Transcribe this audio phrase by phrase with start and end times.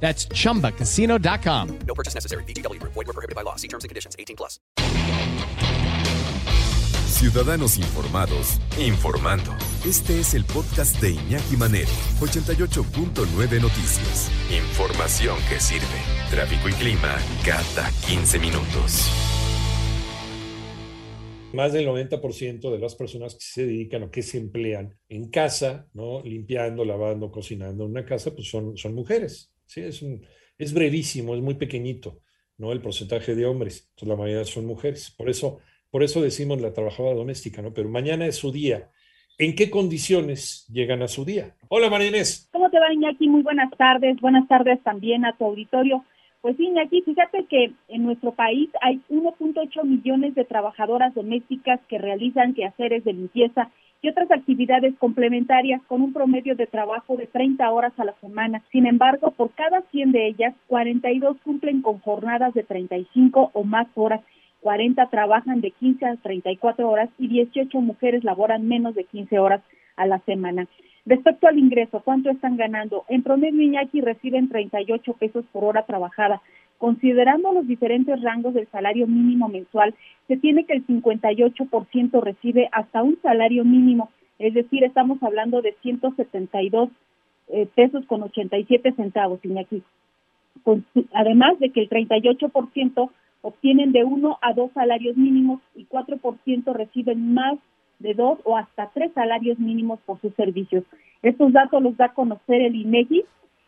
[0.00, 1.78] That's chumbacasino.com.
[1.86, 2.44] No purchase necessary.
[2.44, 2.80] BGW.
[2.82, 3.56] Void were prohibited by law.
[3.56, 4.14] See terms and conditions.
[4.18, 4.60] 18 plus.
[7.16, 9.50] Ciudadanos informados, informando.
[9.86, 11.88] Este es el podcast de Iñaki Manero,
[12.20, 14.30] 88.9 Noticias.
[14.50, 15.86] Información que sirve.
[16.30, 19.10] Tráfico y clima cada 15 minutos.
[21.54, 25.88] Más del 90% de las personas que se dedican o que se emplean en casa,
[25.94, 26.20] ¿no?
[26.22, 29.50] limpiando, lavando, cocinando en una casa, pues son, son mujeres.
[29.66, 29.82] ¿Sí?
[29.82, 30.26] Es, un,
[30.58, 32.20] es brevísimo, es muy pequeñito
[32.58, 32.72] ¿no?
[32.72, 33.92] el porcentaje de hombres.
[34.00, 35.10] La mayoría son mujeres.
[35.10, 37.72] Por eso, por eso decimos la trabajadora doméstica, ¿no?
[37.72, 38.90] Pero mañana es su día.
[39.38, 41.54] ¿En qué condiciones llegan a su día?
[41.68, 42.48] Hola, María Inés.
[42.52, 43.28] ¿Cómo te va, Iñaki?
[43.28, 44.18] Muy buenas tardes.
[44.20, 46.04] Buenas tardes también a tu auditorio.
[46.40, 51.98] Pues sí, Iñaki, fíjate que en nuestro país hay 1.8 millones de trabajadoras domésticas que
[51.98, 53.70] realizan quehaceres de limpieza
[54.02, 58.62] y otras actividades complementarias con un promedio de trabajo de 30 horas a la semana.
[58.70, 63.88] Sin embargo, por cada 100 de ellas, 42 cumplen con jornadas de 35 o más
[63.94, 64.20] horas
[64.66, 69.62] 40 trabajan de 15 a 34 horas y 18 mujeres laboran menos de 15 horas
[69.94, 70.66] a la semana.
[71.04, 73.04] Respecto al ingreso, ¿cuánto están ganando?
[73.08, 76.42] En promedio, Iñaki reciben 38 pesos por hora trabajada.
[76.78, 79.94] Considerando los diferentes rangos del salario mínimo mensual,
[80.28, 85.74] se tiene que el 58% recibe hasta un salario mínimo, es decir, estamos hablando de
[85.82, 86.90] 172
[87.48, 89.82] eh, pesos con 87 centavos, Iñaki.
[91.12, 93.10] Además de que el 38%
[93.42, 97.58] obtienen de uno a dos salarios mínimos y 4% reciben más
[98.00, 100.84] de dos o hasta tres salarios mínimos por sus servicios.
[101.22, 103.24] Estos datos los da a conocer el INEGI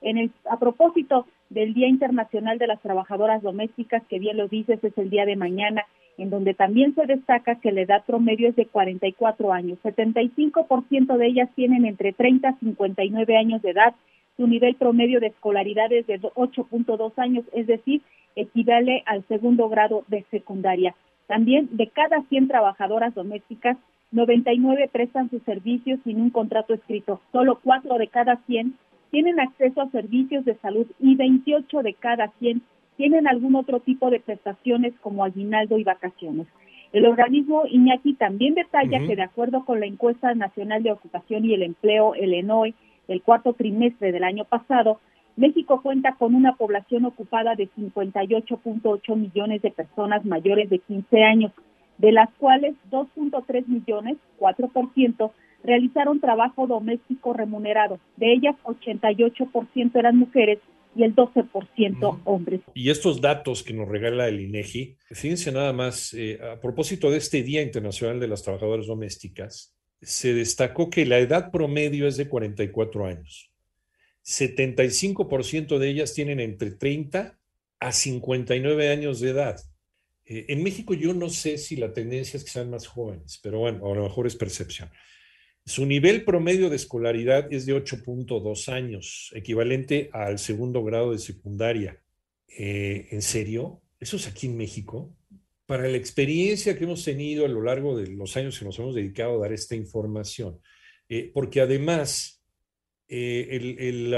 [0.00, 4.82] en el, a propósito del Día Internacional de las Trabajadoras Domésticas, que bien lo dices,
[4.82, 5.84] es el día de mañana,
[6.16, 9.78] en donde también se destaca que la edad promedio es de 44 años.
[9.82, 13.94] 75% de ellas tienen entre 30 y 59 años de edad.
[14.36, 18.02] Su nivel promedio de escolaridad es de 8.2 años, es decir,
[18.36, 20.94] equivale al segundo grado de secundaria.
[21.26, 23.76] También de cada 100 trabajadoras domésticas,
[24.12, 27.20] 99 prestan sus servicios sin un contrato escrito.
[27.32, 28.74] Solo 4 de cada 100
[29.10, 32.62] tienen acceso a servicios de salud y 28 de cada 100
[32.96, 36.46] tienen algún otro tipo de prestaciones como aguinaldo y vacaciones.
[36.92, 41.54] El organismo Iñaki también detalla que de acuerdo con la encuesta nacional de ocupación y
[41.54, 42.74] el empleo, el ENOE,
[43.08, 45.00] el cuarto trimestre del año pasado,
[45.36, 51.52] México cuenta con una población ocupada de 58.8 millones de personas mayores de 15 años,
[51.98, 55.30] de las cuales 2.3 millones, 4%,
[55.62, 57.98] realizaron trabajo doméstico remunerado.
[58.16, 60.58] De ellas, 88% eran mujeres
[60.96, 62.60] y el 12% hombres.
[62.74, 67.18] Y estos datos que nos regala el INEGI, fíjense nada más, eh, a propósito de
[67.18, 72.28] este Día Internacional de las Trabajadoras Domésticas, se destacó que la edad promedio es de
[72.28, 73.52] 44 años.
[74.24, 77.38] 75% de ellas tienen entre 30
[77.80, 79.60] a 59 años de edad.
[80.24, 83.60] Eh, en México yo no sé si la tendencia es que sean más jóvenes, pero
[83.60, 84.90] bueno, a lo mejor es percepción.
[85.66, 92.02] Su nivel promedio de escolaridad es de 8.2 años, equivalente al segundo grado de secundaria.
[92.48, 93.82] Eh, ¿En serio?
[94.00, 95.14] ¿Eso es aquí en México?
[95.66, 98.94] Para la experiencia que hemos tenido a lo largo de los años que nos hemos
[98.94, 100.58] dedicado a dar esta información,
[101.08, 102.42] eh, porque además
[103.06, 104.14] eh, el,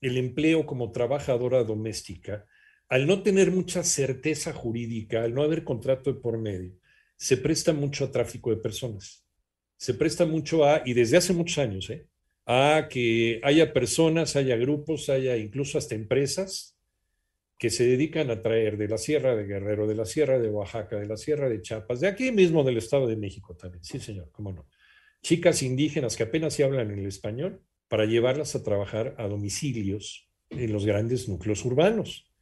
[0.00, 2.44] el, empleo como trabajadora doméstica,
[2.88, 6.74] al no tener mucha certeza jurídica, al no haber contrato de por medio,
[7.16, 9.23] se presta mucho a tráfico de personas
[9.84, 12.06] se presta mucho a, y desde hace muchos años, ¿eh?
[12.46, 16.78] a que haya personas, haya grupos, haya incluso hasta empresas
[17.58, 20.96] que se dedican a traer de la Sierra de Guerrero, de la Sierra de Oaxaca,
[20.96, 24.30] de la Sierra de Chiapas, de aquí mismo del Estado de México también, sí señor,
[24.32, 24.66] cómo no.
[25.20, 30.72] Chicas indígenas que apenas se hablan el español para llevarlas a trabajar a domicilios en
[30.72, 32.32] los grandes núcleos urbanos.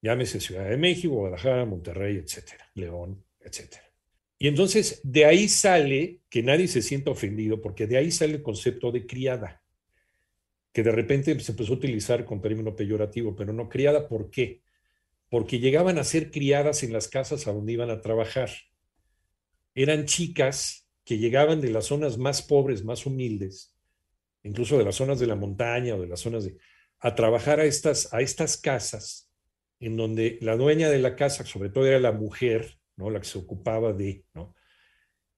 [0.00, 3.91] Llámese Ciudad de México, Guadalajara, Monterrey, etcétera, León, etcétera.
[4.42, 8.42] Y entonces de ahí sale, que nadie se sienta ofendido, porque de ahí sale el
[8.42, 9.62] concepto de criada,
[10.72, 14.64] que de repente se empezó a utilizar con término peyorativo, pero no criada, ¿por qué?
[15.28, 18.50] Porque llegaban a ser criadas en las casas a donde iban a trabajar.
[19.76, 23.76] Eran chicas que llegaban de las zonas más pobres, más humildes,
[24.42, 26.56] incluso de las zonas de la montaña o de las zonas de,
[26.98, 29.30] a trabajar a estas, a estas casas
[29.78, 33.10] en donde la dueña de la casa, sobre todo era la mujer, ¿no?
[33.10, 34.24] La que se ocupaba de.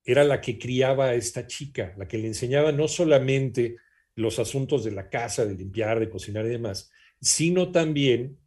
[0.04, 3.76] Era la que criaba a esta chica, la que le enseñaba no solamente
[4.16, 6.90] los asuntos de la casa, de limpiar, de cocinar y demás,
[7.20, 8.38] sino también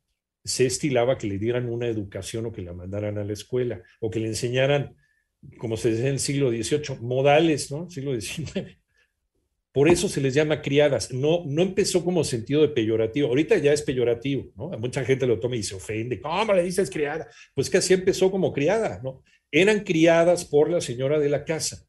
[0.44, 4.10] se estilaba que le dieran una educación o que la mandaran a la escuela o
[4.10, 4.96] que le enseñaran,
[5.58, 7.90] como se decía en el siglo XVIII, modales, ¿no?
[7.90, 8.78] Siglo XIX.
[9.78, 11.14] Por eso se les llama criadas.
[11.14, 13.28] No, no empezó como sentido de peyorativo.
[13.28, 14.70] Ahorita ya es peyorativo, ¿no?
[14.80, 16.20] Mucha gente lo toma y se ofende.
[16.20, 17.28] ¿Cómo le dices criada?
[17.54, 19.22] Pues que así empezó como criada, ¿no?
[19.52, 21.86] Eran criadas por la señora de la casa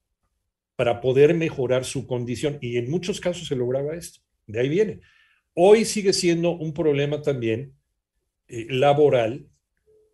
[0.76, 4.20] para poder mejorar su condición y en muchos casos se lograba esto.
[4.46, 5.00] De ahí viene.
[5.55, 7.73] Hoy sigue siendo un problema también
[8.49, 9.49] eh, laboral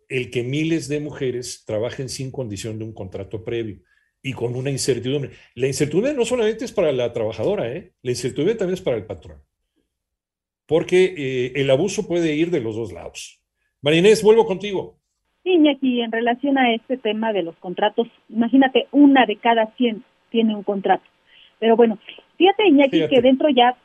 [0.07, 3.81] el que miles de mujeres trabajen sin condición de un contrato previo
[4.25, 5.29] y con una incertidumbre.
[5.53, 7.91] La incertidumbre no solamente es para la trabajadora, ¿eh?
[8.01, 9.37] la incertidumbre también es para el patrón,
[10.65, 13.39] porque eh, el abuso puede ir de los dos lados.
[13.83, 14.97] Marinés, vuelvo contigo.
[15.43, 20.03] Sí, aquí en relación a este tema de los contratos, imagínate, una de cada 100
[20.31, 21.05] tiene un contrato.
[21.59, 21.99] Pero bueno,
[22.35, 23.77] fíjate, Iñaki, que dentro ya,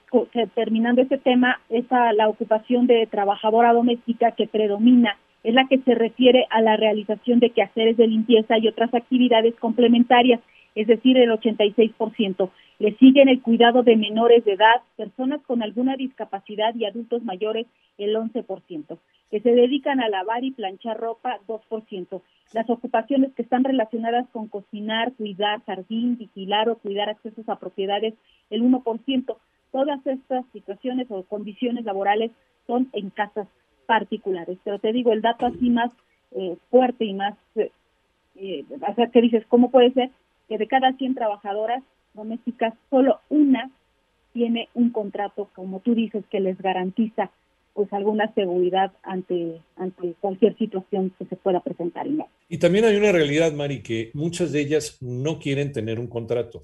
[0.54, 5.94] terminando este tema, esa la ocupación de trabajadora doméstica que predomina es la que se
[5.94, 10.40] refiere a la realización de quehaceres de limpieza y otras actividades complementarias,
[10.74, 12.50] es decir, el 86%.
[12.78, 17.66] Le siguen el cuidado de menores de edad, personas con alguna discapacidad y adultos mayores,
[17.98, 18.98] el 11%.
[19.30, 22.22] Que se dedican a lavar y planchar ropa, 2%.
[22.52, 28.14] Las ocupaciones que están relacionadas con cocinar, cuidar jardín, vigilar o cuidar accesos a propiedades,
[28.50, 29.36] el 1%.
[29.72, 32.30] Todas estas situaciones o condiciones laborales
[32.66, 33.46] son en casas
[33.90, 34.56] particulares.
[34.62, 35.90] Pero te digo, el dato así más
[36.30, 37.72] eh, fuerte y más, eh,
[38.36, 40.10] eh, o sea, que dices, ¿cómo puede ser
[40.48, 41.82] que de cada 100 trabajadoras
[42.14, 43.68] domésticas, solo una
[44.32, 47.32] tiene un contrato, como tú dices, que les garantiza
[47.74, 52.06] pues alguna seguridad ante, ante cualquier situación que se pueda presentar.
[52.48, 56.62] Y también hay una realidad, Mari, que muchas de ellas no quieren tener un contrato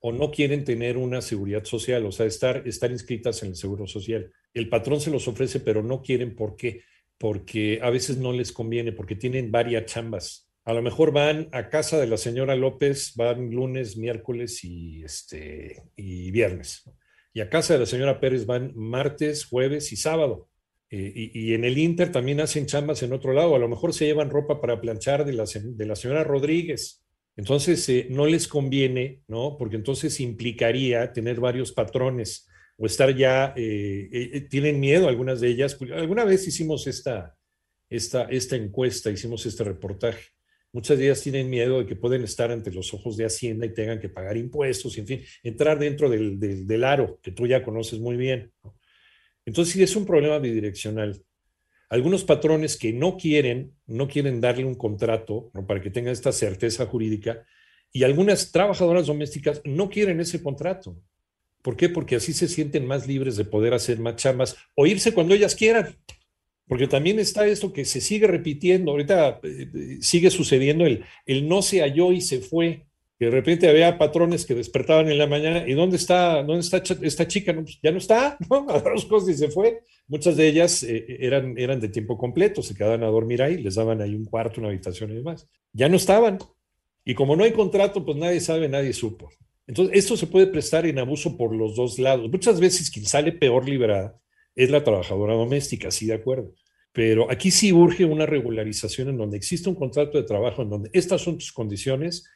[0.00, 3.86] o no quieren tener una seguridad social, o sea, estar, estar inscritas en el Seguro
[3.86, 4.32] Social.
[4.54, 6.34] El patrón se los ofrece, pero no quieren.
[6.34, 6.82] ¿Por qué?
[7.18, 10.50] Porque a veces no les conviene, porque tienen varias chambas.
[10.64, 15.82] A lo mejor van a casa de la señora López, van lunes, miércoles y, este,
[15.96, 16.90] y viernes.
[17.34, 20.48] Y a casa de la señora Pérez van martes, jueves y sábado.
[20.88, 23.54] Eh, y, en el Inter también hacen chambas en otro lado.
[23.56, 27.04] A lo mejor se llevan ropa para planchar de la, de la señora Rodríguez
[27.36, 29.56] entonces, eh, no les conviene, ¿no?
[29.58, 35.48] Porque entonces implicaría tener varios patrones o estar ya, eh, eh, tienen miedo algunas de
[35.48, 35.78] ellas.
[35.92, 37.36] Alguna vez hicimos esta,
[37.88, 40.22] esta, esta encuesta, hicimos este reportaje.
[40.72, 43.74] Muchas de ellas tienen miedo de que pueden estar ante los ojos de Hacienda y
[43.74, 47.62] tengan que pagar impuestos, y en fin, entrar dentro del, del, aro que tú ya
[47.62, 48.52] conoces muy bien.
[49.46, 51.22] Entonces, sí, es un problema bidireccional
[51.94, 56.86] algunos patrones que no quieren, no quieren darle un contrato para que tenga esta certeza
[56.86, 57.44] jurídica
[57.92, 60.98] y algunas trabajadoras domésticas no quieren ese contrato.
[61.64, 61.88] ¿Por qué?
[61.88, 65.54] Porque así se sienten más libres de poder hacer más chambas o irse cuando ellas
[65.54, 65.96] quieran.
[66.68, 71.48] Porque también está esto que se sigue repitiendo, ahorita eh, eh, sigue sucediendo el, el
[71.48, 72.84] no se halló y se fue
[73.18, 76.82] que de repente había patrones que despertaban en la mañana, ¿y dónde está, dónde está
[77.00, 77.54] esta chica?
[77.54, 78.66] No, pues ya no está, ¿no?
[78.68, 79.80] A los cosas y se fue.
[80.06, 83.76] Muchas de ellas eh, eran, eran de tiempo completo, se quedaban a dormir ahí, les
[83.76, 85.48] daban ahí un cuarto, una habitación y demás.
[85.72, 86.38] Ya no estaban.
[87.06, 89.30] Y como no hay contrato, pues nadie sabe, nadie supo.
[89.66, 92.30] Entonces, esto se puede prestar en abuso por los dos lados.
[92.30, 94.18] Muchas veces quien sale peor liberada
[94.54, 96.52] es la trabajadora doméstica, sí, de acuerdo.
[96.92, 100.90] Pero aquí sí urge una regularización en donde existe un contrato de trabajo, en donde
[100.92, 102.30] estas son tus condiciones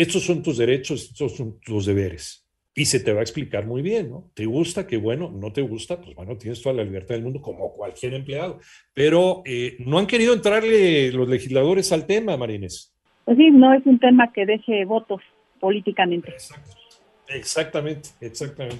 [0.00, 2.48] estos son tus derechos, estos son tus deberes.
[2.74, 4.30] Y se te va a explicar muy bien, ¿no?
[4.32, 4.86] ¿Te gusta?
[4.86, 5.30] Qué bueno.
[5.30, 6.00] ¿No te gusta?
[6.00, 8.60] Pues bueno, tienes toda la libertad del mundo como cualquier empleado.
[8.94, 12.96] Pero eh, no han querido entrarle los legisladores al tema, Marines.
[13.26, 15.20] Pues sí, no es un tema que deje votos
[15.60, 16.34] políticamente.
[17.28, 18.78] Exactamente, exactamente.